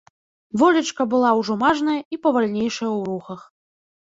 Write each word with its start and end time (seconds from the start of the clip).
Волечка 0.61 1.05
была 1.11 1.33
ўжо 1.39 1.57
мажная 1.65 1.99
і 2.17 2.19
павальнейшая 2.25 2.89
ў 2.89 2.99
рухах. 3.13 3.41